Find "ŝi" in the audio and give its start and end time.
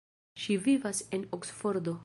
0.43-0.55